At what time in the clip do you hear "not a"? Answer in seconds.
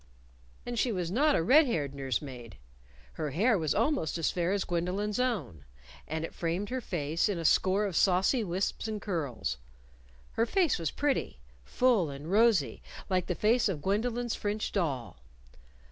1.11-1.43